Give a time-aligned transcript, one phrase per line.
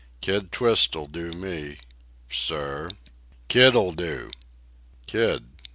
[0.19, 1.77] Kid Twist'll do me...
[2.31, 2.89] sir."
[3.49, 4.31] "Kid'll do!"
[5.05, 5.45] "Kid